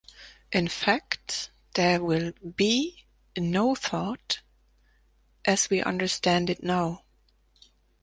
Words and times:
In 0.51 0.67
fact 0.67 1.51
there 1.75 2.03
will 2.03 2.33
"be" 2.55 3.05
no 3.37 3.75
thought, 3.75 4.41
as 5.45 5.69
we 5.69 5.79
understand 5.79 6.49
it 6.49 6.63
now. 6.63 7.03